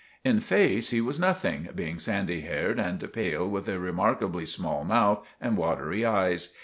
In 0.23 0.39
face 0.39 0.89
he 0.89 0.99
was 0.99 1.19
nothing, 1.19 1.69
being 1.75 1.99
sandy 1.99 2.41
haired 2.41 2.79
and 2.79 3.07
pail 3.13 3.47
with 3.47 3.67
a 3.69 3.77
remarkably 3.77 4.47
small 4.47 4.83
mouth 4.83 5.23
and 5.39 5.55
watery 5.55 6.03
eyes. 6.03 6.55